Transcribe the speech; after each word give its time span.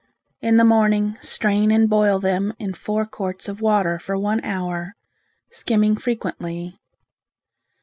In 0.41 0.57
the 0.57 0.63
morning 0.65 1.15
strain 1.21 1.69
and 1.69 1.87
boil 1.87 2.17
them 2.19 2.55
in 2.57 2.73
four 2.73 3.05
quarts 3.05 3.47
of 3.47 3.61
water 3.61 3.99
for 3.99 4.17
one 4.17 4.43
hour, 4.43 4.95
skimming 5.51 5.95
frequently. 5.95 6.79